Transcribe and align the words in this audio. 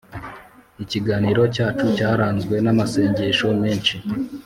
ikiganiro 0.83 1.41
cyacu 1.55 1.85
cyaranzwe 1.95 2.55
n’amasengesho 2.65 3.47
menshi 3.61 3.95